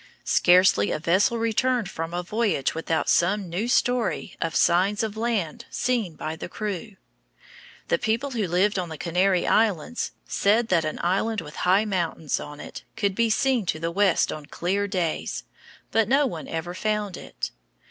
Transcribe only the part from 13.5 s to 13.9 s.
to